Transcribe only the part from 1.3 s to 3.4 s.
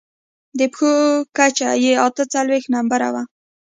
کچه يې اته څلوېښت نمبره وه.